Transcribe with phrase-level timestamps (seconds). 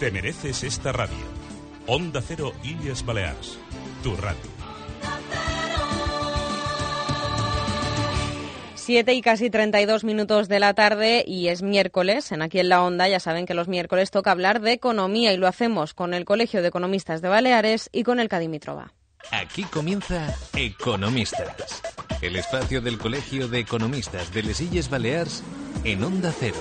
[0.00, 1.14] Te mereces esta radio.
[1.86, 3.58] Onda Cero Illes Balears.
[4.02, 4.40] Tu radio.
[8.76, 12.32] Siete y casi 32 minutos de la tarde y es miércoles.
[12.32, 15.36] En aquí en la Onda ya saben que los miércoles toca hablar de economía y
[15.36, 18.94] lo hacemos con el Colegio de Economistas de Baleares y con el Cadimitrova.
[19.32, 21.82] Aquí comienza Economistas,
[22.22, 25.42] el espacio del Colegio de Economistas de Les Illes Balears
[25.84, 26.56] en Onda Cero.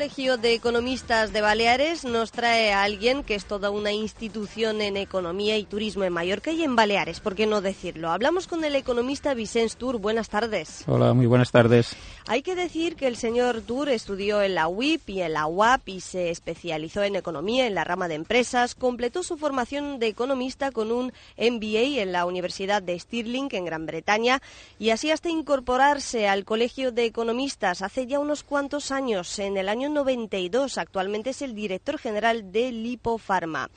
[0.00, 4.96] Colegio de Economistas de Baleares nos trae a alguien que es toda una institución en
[4.96, 8.10] economía y turismo en Mallorca y en Baleares, ¿por qué no decirlo?
[8.10, 9.98] Hablamos con el economista Vicente Tour.
[9.98, 10.84] Buenas tardes.
[10.86, 11.94] Hola, muy buenas tardes.
[12.26, 15.86] Hay que decir que el señor Tour estudió en la UIP y en la UAP
[15.90, 18.74] y se especializó en economía en la rama de empresas.
[18.74, 23.84] Completó su formación de economista con un MBA en la Universidad de Stirling en Gran
[23.84, 24.40] Bretaña
[24.78, 29.68] y así hasta incorporarse al Colegio de Economistas hace ya unos cuantos años, en el
[29.68, 30.78] año 92.
[30.78, 33.70] Actualmente es el director general de Lipofarma.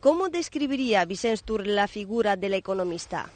[0.00, 3.30] ¿Cómo describiría Vicente Tour la figura del economista?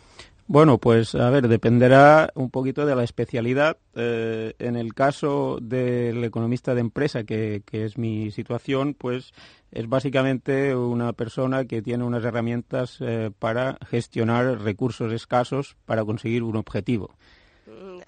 [0.47, 3.77] Bueno, pues a ver, dependerá un poquito de la especialidad.
[3.95, 9.33] Eh, en el caso del economista de empresa, que, que, es mi situación, pues
[9.71, 16.43] es básicamente una persona que tiene unas herramientas eh, para gestionar recursos escasos para conseguir
[16.43, 17.15] un objetivo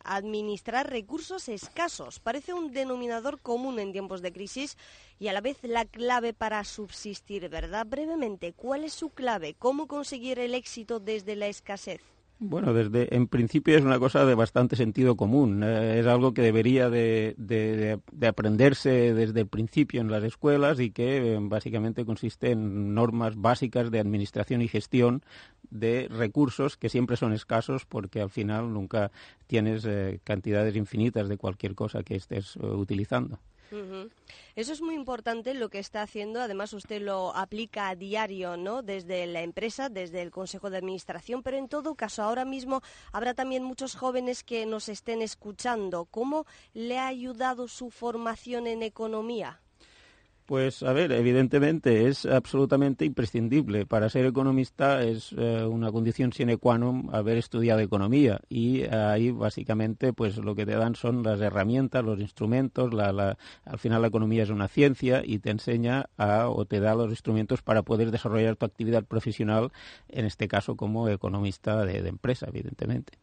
[0.05, 2.21] administrar recursos escasos.
[2.21, 4.77] Parece un denominador común en tiempos de crisis
[5.19, 7.87] y a la vez la clave para subsistir, ¿verdad?
[7.87, 9.55] Brevemente, ¿cuál es su clave?
[9.59, 12.01] ¿Cómo conseguir el éxito desde la escasez?
[12.45, 15.63] Bueno, desde en principio es una cosa de bastante sentido común.
[15.63, 20.81] Eh, es algo que debería de, de, de, aprenderse desde el principio en las escuelas
[20.81, 25.23] y que eh, básicamente consiste en normas básicas de administración y gestión
[25.73, 29.11] de recursos que siempre son escasos porque al final nunca
[29.47, 33.39] tienes eh, cantidades infinitas de cualquier cosa que estés eh, utilizando.
[34.55, 36.43] Eso es muy importante lo que está haciendo.
[36.43, 38.83] Además, usted lo aplica a diario, ¿no?
[38.83, 41.43] Desde la empresa, desde el Consejo de Administración.
[41.43, 42.83] Pero en todo caso, ahora mismo
[43.13, 46.05] habrá también muchos jóvenes que nos estén escuchando.
[46.05, 46.45] ¿Cómo
[46.75, 49.63] le ha ayudado su formación en economía?
[50.53, 53.87] Pues a ver, evidentemente es absolutamente imprescindible.
[53.87, 59.33] Para ser economista es eh, una condición sine qua non haber estudiado economía y ahí
[59.33, 62.93] básicamente pues lo que te dan son las herramientas, los instrumentos.
[62.93, 66.81] La, la, al final la economía es una ciencia y te enseña a, o te
[66.81, 69.73] da los instrumentos para poder desarrollar tu actividad profesional,
[70.11, 73.17] en este caso como economista de, de empresa, evidentemente.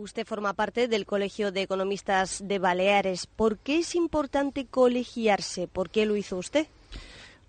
[0.00, 3.26] Usted forma parte del Colegio de Economistas de Baleares.
[3.26, 5.68] ¿Por qué es importante colegiarse?
[5.68, 6.66] ¿Por qué lo hizo usted?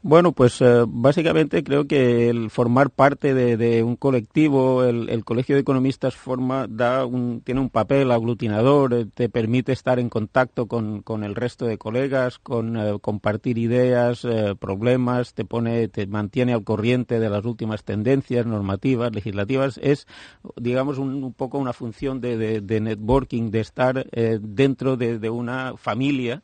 [0.04, 5.62] Bueno, pues eh, básicamente creo que el formar parte de, un colectivo, el, Colegio de
[5.62, 11.04] Economistas forma, da un, tiene un papel aglutinador, eh, te permite estar en contacto con,
[11.04, 14.26] con el resto de colegas, con eh, compartir ideas,
[14.60, 19.80] problemas, te pone, te mantiene al corriente de las últimas tendencias normativas, legislativas.
[19.84, 20.08] Es,
[20.56, 24.08] digamos, un, un poco una función de, de, networking, de estar
[24.42, 26.42] dentro de, de una familia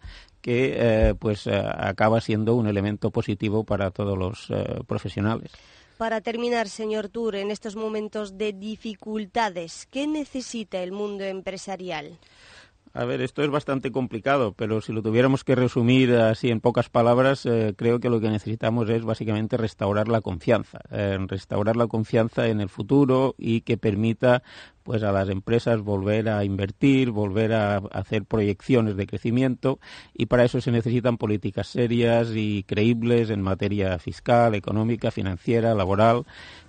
[0.47, 5.51] que eh, pues eh, acaba siendo un elemento positivo para todos los eh, profesionales.
[5.97, 12.17] Para terminar, señor Tour, en estos momentos de dificultades, ¿qué necesita el mundo empresarial?
[12.97, 16.89] A ver, esto es bastante complicado, pero si lo tuviéramos que resumir así en pocas
[16.89, 21.85] palabras, eh, creo que lo que necesitamos es básicamente restaurar la confianza, eh, restaurar la
[21.85, 24.41] confianza en el futuro y que permita
[24.87, 29.79] pues a las empresas volver a invertir, volver a hacer proyecciones de crecimiento
[30.13, 36.23] y para eso se necesitan políticas serias y creíbles en materia fiscal, económica, financiera, laboral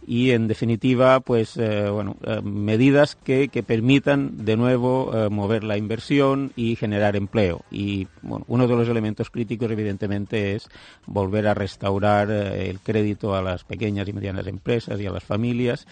[0.05, 5.63] y en definitiva pues eh, bueno eh, medidas que, que, permitan de nuevo eh, mover
[5.63, 7.63] la inversión y generar empleo.
[7.71, 10.69] Y bueno, uno de los elementos críticos evidentemente es
[11.07, 15.87] volver a restaurar el crédito a las pequeñas y medianas empresas y a las familias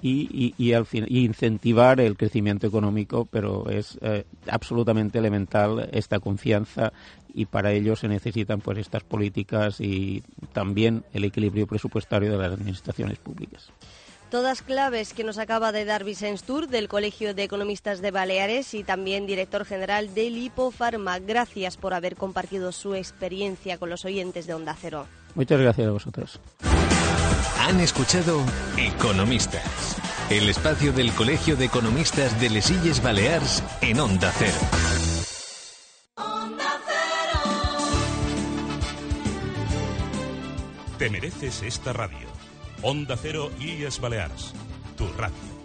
[0.00, 5.88] y, y, y, al fin, y incentivar el crecimiento económico, pero es eh, absolutamente elemental
[5.92, 6.92] esta confianza
[7.34, 10.22] y para ello se necesitan pues estas políticas y
[10.52, 13.70] también el equilibrio presupuestario de las administraciones públicas.
[14.30, 18.74] Todas claves que nos acaba de dar Vicens Tour del Colegio de Economistas de Baleares
[18.74, 21.18] y también director general del Hipofarma.
[21.18, 25.06] Gracias por haber compartido su experiencia con los oyentes de Onda Cero.
[25.34, 26.40] Muchas gracias a vosotros.
[27.58, 28.44] Han escuchado
[28.76, 29.96] Economistas,
[30.30, 34.58] el espacio del Colegio de Economistas de Les Illes Balears en Onda Cero.
[40.98, 42.28] Te mereces esta radio.
[42.82, 44.54] Onda Cero Illes Balears,
[44.96, 45.58] tu radio.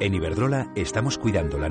[0.00, 1.66] En Iberdrola estamos cuidando la